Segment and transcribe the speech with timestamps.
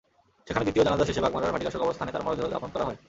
[0.47, 2.97] সেখানে দ্বিতীয় জানাজা শেষে বাঘমারার ভাটিকাশর কবরস্থানে তাঁর মরদেহ দাফন করা হয়।